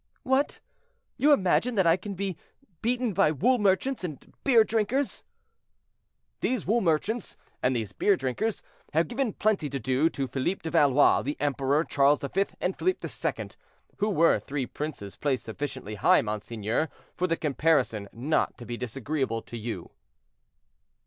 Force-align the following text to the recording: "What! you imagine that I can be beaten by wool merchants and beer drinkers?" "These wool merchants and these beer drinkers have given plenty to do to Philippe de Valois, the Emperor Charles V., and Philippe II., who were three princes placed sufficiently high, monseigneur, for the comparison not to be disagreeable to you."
"What! 0.23 0.61
you 1.15 1.31
imagine 1.31 1.75
that 1.75 1.85
I 1.85 1.95
can 1.95 2.15
be 2.15 2.35
beaten 2.81 3.13
by 3.13 3.29
wool 3.29 3.59
merchants 3.59 4.03
and 4.03 4.33
beer 4.43 4.63
drinkers?" 4.63 5.23
"These 6.39 6.65
wool 6.65 6.81
merchants 6.81 7.37
and 7.61 7.75
these 7.75 7.93
beer 7.93 8.15
drinkers 8.15 8.63
have 8.93 9.07
given 9.07 9.31
plenty 9.31 9.69
to 9.69 9.79
do 9.79 10.09
to 10.09 10.25
Philippe 10.25 10.61
de 10.63 10.71
Valois, 10.71 11.21
the 11.21 11.37
Emperor 11.39 11.83
Charles 11.83 12.21
V., 12.21 12.45
and 12.59 12.75
Philippe 12.75 13.07
II., 13.07 13.49
who 13.97 14.09
were 14.09 14.39
three 14.39 14.65
princes 14.65 15.15
placed 15.15 15.45
sufficiently 15.45 15.93
high, 15.93 16.23
monseigneur, 16.23 16.89
for 17.13 17.27
the 17.27 17.37
comparison 17.37 18.09
not 18.11 18.57
to 18.57 18.65
be 18.65 18.77
disagreeable 18.77 19.43
to 19.43 19.55
you." 19.55 19.91